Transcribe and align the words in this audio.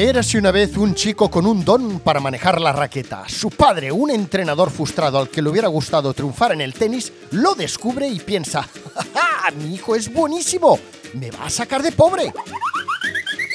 Érase 0.00 0.38
una 0.38 0.50
vez 0.50 0.78
un 0.78 0.94
chico 0.94 1.30
con 1.30 1.44
un 1.44 1.62
don 1.62 2.00
para 2.00 2.20
manejar 2.20 2.58
la 2.58 2.72
raqueta. 2.72 3.28
Su 3.28 3.50
padre, 3.50 3.92
un 3.92 4.10
entrenador 4.10 4.70
frustrado 4.70 5.18
al 5.18 5.28
que 5.28 5.42
le 5.42 5.50
hubiera 5.50 5.68
gustado 5.68 6.14
triunfar 6.14 6.52
en 6.52 6.62
el 6.62 6.72
tenis, 6.72 7.12
lo 7.32 7.54
descubre 7.54 8.08
y 8.08 8.18
piensa, 8.18 8.62
¡Ja, 8.62 9.50
mi 9.50 9.74
hijo 9.74 9.94
es 9.94 10.10
buenísimo! 10.10 10.78
¡Me 11.12 11.30
va 11.30 11.44
a 11.44 11.50
sacar 11.50 11.82
de 11.82 11.92
pobre! 11.92 12.32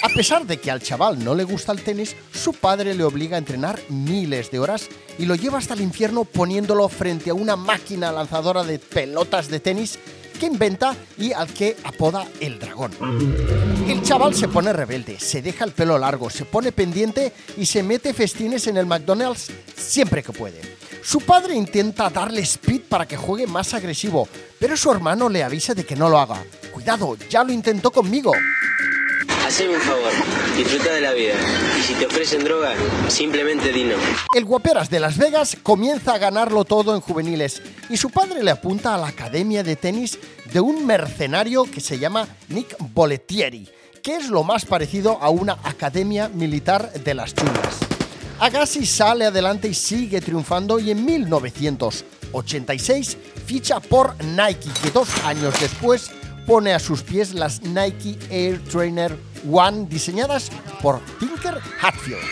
A 0.04 0.10
pesar 0.10 0.46
de 0.46 0.60
que 0.60 0.70
al 0.70 0.84
chaval 0.84 1.24
no 1.24 1.34
le 1.34 1.46
gusta 1.46 1.72
el 1.72 1.82
tenis, 1.82 2.16
su 2.32 2.54
padre 2.54 2.94
le 2.94 3.04
obliga 3.04 3.38
a 3.38 3.40
entrenar 3.40 3.80
miles 3.90 4.52
de 4.52 4.60
horas 4.60 4.88
y 5.18 5.26
lo 5.26 5.34
lleva 5.34 5.58
hasta 5.58 5.74
el 5.74 5.82
infierno 5.82 6.26
poniéndolo 6.26 6.88
frente 6.90 7.32
a 7.32 7.34
una 7.34 7.56
máquina 7.56 8.12
lanzadora 8.12 8.64
de 8.64 8.78
pelotas 8.78 9.48
de 9.48 9.60
tenis 9.60 9.98
que 10.36 10.46
inventa 10.46 10.96
y 11.18 11.32
al 11.34 11.48
que 11.54 11.76
apoda 11.84 12.28
el 12.40 12.60
dragón. 12.60 12.92
El 13.88 14.02
chaval 14.04 14.34
se 14.34 14.48
pone 14.48 14.74
rebelde, 14.74 15.20
se 15.20 15.42
deja 15.42 15.66
el 15.66 15.72
pelo 15.72 15.98
largo, 15.98 16.30
se 16.30 16.46
pone 16.46 16.72
pendiente 16.72 17.32
y 17.58 17.66
se 17.66 17.84
mete 17.84 18.14
festines 18.14 18.68
en 18.68 18.78
el 18.78 18.86
McDonald's 18.86 19.52
siempre 19.76 20.24
que 20.24 20.32
puede. 20.32 20.62
Su 21.04 21.22
padre 21.22 21.54
intenta 21.54 22.10
darle 22.10 22.42
speed 22.42 22.82
para 22.90 23.08
que 23.08 23.16
juegue 23.16 23.46
más 23.46 23.76
agresivo, 23.76 24.28
pero 24.60 24.76
su 24.76 24.92
hermano 24.92 25.30
le 25.30 25.44
avisa 25.44 25.76
de 25.76 25.86
que 25.86 25.96
no 25.96 26.10
lo 26.10 26.18
haga. 26.18 26.44
Cuidado, 26.74 27.16
ya 27.30 27.44
lo 27.44 27.54
intentó 27.54 27.92
conmigo. 27.92 28.34
Haceme 29.46 29.76
un 29.76 29.82
favor, 29.82 30.12
disfruta 30.58 30.94
de 30.94 31.02
la 31.02 31.14
vida. 31.14 31.34
Y 31.78 31.82
si 31.82 31.94
te 31.94 32.06
ofrecen 32.06 32.44
droga, 32.44 32.74
simplemente 33.08 33.72
dino. 33.72 33.96
El 34.36 34.46
guaperas 34.46 34.90
de 34.90 35.00
Las 35.00 35.18
Vegas 35.18 35.58
comienza 35.62 36.14
a 36.14 36.18
ganarlo 36.18 36.66
todo 36.66 36.96
en 36.96 37.02
juveniles 37.02 37.62
y 37.90 37.98
su 37.98 38.10
padre 38.10 38.44
le 38.44 38.52
apunta 38.52 38.96
a 38.96 38.98
la 38.98 39.08
academia 39.08 39.64
de 39.64 39.76
tenis 39.76 40.18
de 40.52 40.60
un 40.60 40.86
mercenario 40.86 41.66
que 41.66 41.82
se 41.82 42.00
llama 42.00 42.28
Nick 42.50 42.76
Bollettieri, 42.80 43.70
que 44.02 44.16
es 44.16 44.30
lo 44.30 44.44
más 44.44 44.66
parecido 44.66 45.20
a 45.22 45.30
una 45.30 45.54
academia 45.64 46.30
militar 46.30 46.92
de 46.92 47.14
las 47.14 47.34
chulas. 47.34 47.78
Agassi 48.40 48.86
sale 48.86 49.26
adelante 49.26 49.70
y 49.70 49.74
sigue 49.74 50.22
triunfando 50.22 50.80
y 50.80 50.92
en 50.92 51.06
1986 51.06 53.18
ficha 53.46 53.80
por 53.80 54.22
Nike, 54.24 54.70
que 54.84 54.92
dos 54.92 55.08
años 55.24 55.54
después 55.60 56.12
pone 56.46 56.74
a 56.74 56.80
sus 56.80 57.02
pies 57.02 57.34
las 57.34 57.62
Nike 57.62 58.18
Air 58.30 58.64
Trainer 58.64 59.18
One 59.52 59.88
diseñadas 59.88 60.52
por 60.82 61.00
Tinker 61.20 61.60
Hatfield. 61.82 62.24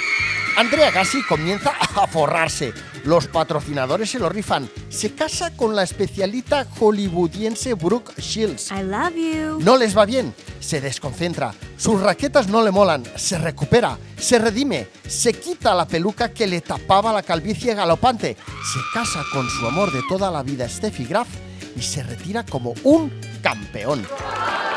Andrea 0.55 0.91
Gassi 0.91 1.23
comienza 1.23 1.71
a 1.71 2.05
forrarse. 2.05 2.73
Los 3.05 3.27
patrocinadores 3.27 4.11
se 4.11 4.19
lo 4.19 4.29
rifan. 4.29 4.69
Se 4.89 5.13
casa 5.13 5.55
con 5.57 5.75
la 5.75 5.83
especialita 5.83 6.67
hollywoodiense 6.79 7.73
Brooke 7.73 8.13
Shields. 8.21 8.71
I 8.71 8.83
love 8.83 9.15
you. 9.15 9.59
No 9.59 9.77
les 9.77 9.97
va 9.97 10.05
bien, 10.05 10.33
se 10.59 10.79
desconcentra, 10.79 11.53
sus 11.75 11.99
raquetas 11.99 12.47
no 12.47 12.63
le 12.63 12.71
molan, 12.71 13.03
se 13.15 13.37
recupera, 13.39 13.97
se 14.17 14.37
redime, 14.37 14.87
se 15.07 15.33
quita 15.33 15.73
la 15.73 15.87
peluca 15.87 16.31
que 16.31 16.47
le 16.47 16.61
tapaba 16.61 17.11
la 17.11 17.23
calvicie 17.23 17.73
galopante, 17.73 18.37
se 18.37 18.79
casa 18.93 19.23
con 19.33 19.49
su 19.49 19.65
amor 19.65 19.91
de 19.91 20.01
toda 20.07 20.29
la 20.31 20.43
vida, 20.43 20.69
Steffi 20.69 21.05
Graf, 21.05 21.27
y 21.75 21.81
se 21.81 22.03
retira 22.03 22.45
como 22.45 22.73
un 22.83 23.11
campeón. 23.41 24.05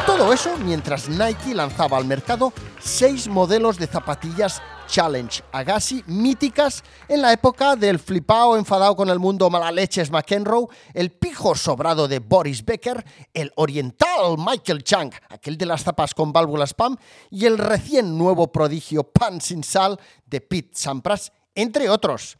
Todo 0.07 0.33
eso 0.33 0.57
mientras 0.59 1.09
Nike 1.09 1.55
lanzaba 1.55 1.97
al 1.99 2.05
mercado 2.05 2.53
seis 2.81 3.27
modelos 3.29 3.79
de 3.79 3.87
zapatillas 3.87 4.62
Challenge 4.87 5.43
Agassi 5.53 6.05
míticas 6.07 6.84
en 7.09 7.23
la 7.23 7.33
época 7.33 7.77
del 7.77 7.99
flipao 7.99 8.57
enfadado 8.57 8.95
con 8.97 9.09
el 9.11 9.19
mundo 9.19 9.51
malaleches 9.51 10.11
McEnroe, 10.11 10.69
el 10.95 11.11
pijo 11.11 11.55
sobrado 11.55 12.09
de 12.09 12.21
Boris 12.21 12.65
Becker, 12.65 13.05
el 13.34 13.53
oriental 13.57 14.37
Michael 14.39 14.84
Chang, 14.84 15.13
aquel 15.28 15.59
de 15.59 15.67
las 15.67 15.83
zapas 15.83 16.15
con 16.15 16.33
válvulas 16.33 16.75
PAM, 16.75 16.97
y 17.31 17.47
el 17.47 17.59
recién 17.59 18.17
nuevo 18.17 18.53
prodigio 18.53 19.05
Pan 19.05 19.41
sin 19.41 19.65
sal 19.65 19.99
de 20.27 20.41
Pete 20.41 20.71
Sampras, 20.75 21.33
entre 21.55 21.89
otros. 21.89 22.39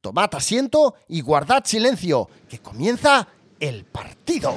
Tomad 0.00 0.34
asiento 0.34 0.94
y 1.08 1.20
guardad 1.20 1.64
silencio, 1.64 2.28
que 2.48 2.60
comienza 2.60 3.26
el 3.60 3.84
partido. 3.84 4.54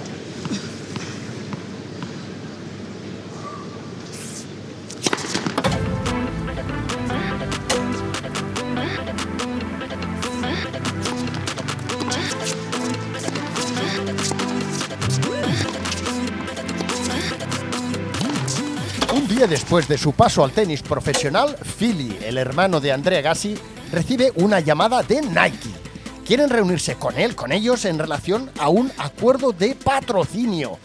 Un 19.14 19.28
día 19.28 19.48
después 19.48 19.88
de 19.88 19.98
su 19.98 20.14
paso 20.14 20.44
al 20.44 20.52
tenis 20.52 20.82
profesional, 20.82 21.56
Philly, 21.78 22.18
el 22.22 22.38
hermano 22.38 22.80
de 22.80 22.92
Andrea 22.92 23.22
Gassi, 23.22 23.58
recibe 23.92 24.32
una 24.36 24.60
llamada 24.60 25.02
de 25.04 25.22
Nike. 25.22 25.79
Quieren 26.30 26.52
reunirse 26.52 26.94
con 26.94 27.18
él, 27.18 27.36
con 27.36 27.52
ellos, 27.52 27.86
en 27.86 27.98
relación 27.98 28.52
a 28.60 28.70
un 28.70 28.92
acuerdo 29.00 29.52
de 29.52 29.74
patrocinio. 29.74 30.78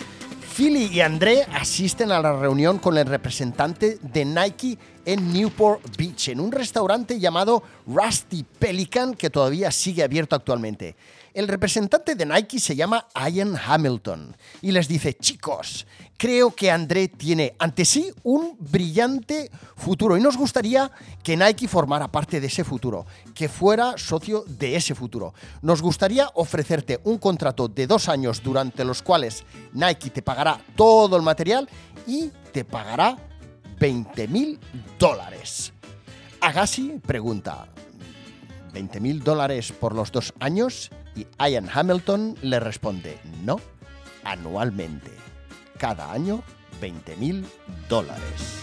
Philly 0.57 0.87
y 0.87 1.03
André 1.03 1.47
asisten 1.53 2.13
a 2.13 2.19
la 2.19 2.33
reunión 2.33 2.79
con 2.79 2.97
el 2.97 3.05
representante 3.05 3.99
de 4.01 4.25
Nike 4.25 4.79
en 5.05 5.35
Newport 5.35 5.83
Beach, 5.99 6.29
en 6.29 6.41
un 6.41 6.51
restaurante 6.51 7.21
llamado 7.21 7.63
Rusty 7.87 8.43
Pelican, 8.59 9.13
que 9.13 9.29
todavía 9.29 9.71
sigue 9.71 10.03
abierto 10.03 10.35
actualmente. 10.35 10.97
El 11.35 11.49
representante 11.49 12.15
de 12.15 12.25
Nike 12.27 12.61
se 12.61 12.77
llama 12.77 13.09
Ian 13.29 13.57
Hamilton 13.57 14.37
y 14.63 14.71
les 14.71 14.87
dice, 14.87 15.15
chicos, 15.15 15.85
creo 16.17 16.55
que 16.55 16.71
André 16.71 17.09
tiene 17.09 17.57
ante 17.59 17.85
sí 17.85 18.13
un 18.23 18.57
brillante 18.61 19.51
futuro 19.75 20.17
y 20.17 20.21
nos 20.21 20.37
gustaría 20.37 20.93
que 21.25 21.37
Nike 21.37 21.67
formara 21.67 22.07
parte 22.07 22.41
de 22.41 22.47
ese 22.47 22.63
futuro, 22.63 23.05
que 23.35 23.49
fuera 23.49 23.99
socio 23.99 24.45
de 24.47 24.77
ese 24.77 24.95
futuro. 24.95 25.35
Nos 25.61 25.83
gustaría 25.83 26.31
ofrecerte 26.35 27.01
un 27.03 27.19
contrato 27.19 27.67
de 27.67 27.89
dos 27.89 28.09
años 28.09 28.41
durante 28.41 28.85
los 28.85 29.03
cuales 29.03 29.43
Nike 29.73 30.11
te 30.11 30.23
pagará 30.23 30.61
todo 30.77 31.17
el 31.17 31.23
material 31.23 31.69
y 32.07 32.31
te 32.53 32.65
pagará 32.65 33.19
20 33.81 34.29
mil 34.29 34.61
dólares. 35.01 35.73
Agassi 36.41 37.01
pregunta, 37.05 37.67
¿20 38.73 39.01
mil 39.01 39.19
dólares 39.25 39.73
por 39.73 39.97
los 39.97 40.13
dos 40.13 40.33
años? 40.39 40.93
Y 41.17 41.27
Ian 41.39 41.69
Hamilton 41.73 42.37
le 42.43 42.59
responde, 42.61 43.19
no, 43.45 43.61
anualmente. 44.25 45.11
Cada 45.79 46.11
año, 46.13 46.43
20 46.81 47.17
mil 47.17 47.47
dólares. 47.89 48.61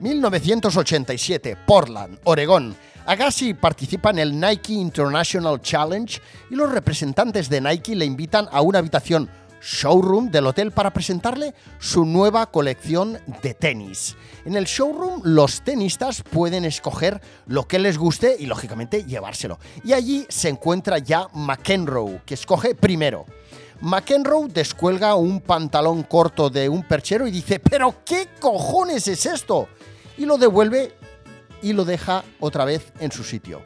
...1987, 0.00 1.56
Portland, 1.64 2.18
Oregón... 2.24 2.76
Agassi 3.04 3.52
participa 3.54 4.10
en 4.10 4.20
el 4.20 4.40
Nike 4.40 4.74
International 4.74 5.60
Challenge 5.60 6.20
y 6.50 6.54
los 6.54 6.70
representantes 6.70 7.48
de 7.48 7.60
Nike 7.60 7.96
le 7.96 8.04
invitan 8.04 8.48
a 8.52 8.60
una 8.60 8.78
habitación 8.78 9.28
showroom 9.62 10.30
del 10.30 10.46
hotel 10.46 10.72
para 10.72 10.92
presentarle 10.92 11.54
su 11.78 12.04
nueva 12.04 12.46
colección 12.46 13.18
de 13.42 13.54
tenis. 13.54 14.16
En 14.44 14.56
el 14.56 14.64
showroom 14.64 15.22
los 15.24 15.62
tenistas 15.62 16.22
pueden 16.22 16.64
escoger 16.64 17.20
lo 17.46 17.68
que 17.68 17.78
les 17.78 17.96
guste 17.96 18.36
y 18.38 18.46
lógicamente 18.46 19.04
llevárselo. 19.04 19.58
Y 19.84 19.92
allí 19.92 20.26
se 20.28 20.48
encuentra 20.48 20.98
ya 20.98 21.28
McEnroe, 21.32 22.22
que 22.26 22.34
escoge 22.34 22.74
primero. 22.74 23.26
McEnroe 23.80 24.48
descuelga 24.48 25.14
un 25.14 25.40
pantalón 25.40 26.02
corto 26.02 26.50
de 26.50 26.68
un 26.68 26.82
perchero 26.82 27.26
y 27.26 27.30
dice, 27.30 27.58
pero 27.58 27.96
¿qué 28.04 28.28
cojones 28.40 29.08
es 29.08 29.26
esto? 29.26 29.68
Y 30.18 30.26
lo 30.26 30.38
devuelve 30.38 30.94
y 31.62 31.72
lo 31.72 31.84
deja 31.84 32.24
otra 32.40 32.64
vez 32.64 32.92
en 33.00 33.12
su 33.12 33.24
sitio. 33.24 33.62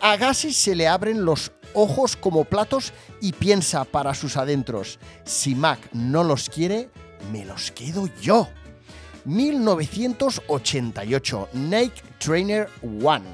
A 0.00 0.16
Gassi 0.16 0.52
se 0.52 0.74
le 0.74 0.88
abren 0.88 1.24
los 1.24 1.52
ojos 1.74 2.16
como 2.16 2.44
platos 2.44 2.92
y 3.20 3.32
piensa 3.32 3.84
para 3.84 4.14
sus 4.14 4.36
adentros, 4.36 4.98
si 5.24 5.54
Mac 5.54 5.78
no 5.92 6.24
los 6.24 6.48
quiere, 6.48 6.88
me 7.32 7.44
los 7.44 7.70
quedo 7.70 8.08
yo. 8.20 8.48
1988, 9.24 11.48
Nike 11.52 12.02
Trainer 12.18 12.68
One. 12.82 13.24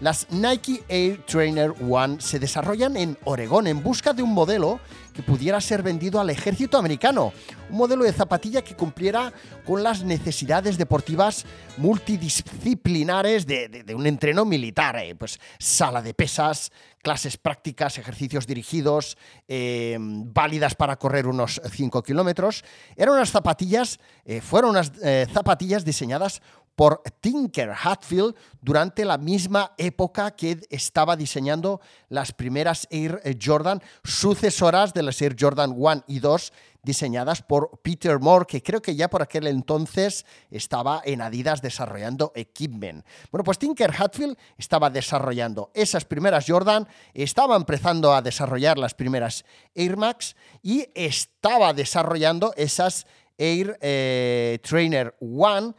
Las 0.00 0.26
Nike 0.30 0.82
Air 0.88 1.24
Trainer 1.26 1.72
One 1.88 2.20
se 2.20 2.38
desarrollan 2.38 2.96
en 2.96 3.18
Oregón 3.24 3.66
en 3.66 3.82
busca 3.82 4.14
de 4.14 4.22
un 4.22 4.32
modelo 4.32 4.80
que 5.12 5.22
pudiera 5.22 5.60
ser 5.60 5.82
vendido 5.82 6.20
al 6.20 6.30
ejército 6.30 6.78
americano. 6.78 7.32
Un 7.70 7.76
modelo 7.76 8.04
de 8.04 8.12
zapatilla 8.12 8.62
que 8.62 8.74
cumpliera 8.74 9.32
con 9.64 9.82
las 9.82 10.02
necesidades 10.02 10.78
deportivas 10.78 11.44
multidisciplinares 11.76 13.46
de, 13.46 13.94
un 13.94 14.06
entreno 14.06 14.44
militar. 14.44 14.96
Eh, 14.98 15.14
pues 15.14 15.38
sala 15.58 16.02
de 16.02 16.14
pesas, 16.14 16.72
clases 17.02 17.36
prácticas, 17.36 17.98
ejercicios 17.98 18.46
dirigidos, 18.46 19.16
eh, 19.48 19.96
válidas 20.00 20.74
para 20.74 20.96
correr 20.96 21.26
unos 21.26 21.60
5 21.70 22.02
kilómetros. 22.02 22.64
Eran 22.96 23.14
unas 23.14 23.30
zapatillas, 23.30 24.00
eh, 24.24 24.40
fueron 24.40 24.70
unas 24.70 24.92
zapatillas 25.32 25.84
diseñadas 25.84 26.42
por 26.74 27.02
Tinker 27.20 27.72
Hatfield 27.82 28.34
durante 28.60 29.04
la 29.04 29.18
misma 29.18 29.72
época 29.76 30.30
que 30.30 30.60
estaba 30.70 31.16
diseñando 31.16 31.80
las 32.08 32.32
primeras 32.32 32.86
Air 32.90 33.20
Jordan, 33.40 33.82
sucesoras 34.02 34.94
de 34.94 35.02
las 35.02 35.20
Air 35.20 35.36
Jordan 35.38 35.74
1 35.76 36.04
y 36.06 36.20
2, 36.20 36.52
diseñadas 36.82 37.42
por 37.42 37.80
Peter 37.82 38.18
Moore, 38.18 38.46
que 38.46 38.62
creo 38.62 38.80
que 38.80 38.96
ya 38.96 39.08
por 39.08 39.22
aquel 39.22 39.46
entonces 39.46 40.24
estaba 40.50 41.02
en 41.04 41.20
Adidas 41.20 41.60
desarrollando 41.60 42.32
equipment. 42.34 43.04
Bueno, 43.30 43.44
pues 43.44 43.58
Tinker 43.58 43.92
Hatfield 43.96 44.36
estaba 44.56 44.90
desarrollando 44.90 45.70
esas 45.74 46.04
primeras 46.04 46.46
Jordan, 46.48 46.88
estaba 47.12 47.56
empezando 47.56 48.14
a 48.14 48.22
desarrollar 48.22 48.78
las 48.78 48.94
primeras 48.94 49.44
Air 49.74 49.96
Max 49.96 50.34
y 50.62 50.86
estaba 50.94 51.72
desarrollando 51.72 52.54
esas 52.56 53.06
Air 53.36 53.78
eh, 53.80 54.58
Trainer 54.62 55.14
One 55.20 55.74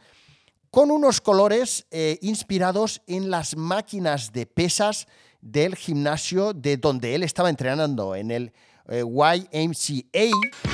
con 0.72 0.90
unos 0.90 1.20
colores 1.20 1.86
eh, 1.90 2.18
inspirados 2.22 3.02
en 3.06 3.30
las 3.30 3.56
máquinas 3.58 4.32
de 4.32 4.46
pesas 4.46 5.06
del 5.42 5.76
gimnasio 5.76 6.54
de 6.54 6.78
donde 6.78 7.14
él 7.14 7.22
estaba 7.24 7.50
entrenando, 7.50 8.16
en 8.16 8.30
el 8.30 8.52
eh, 8.88 9.04
YMCA. 9.04 10.71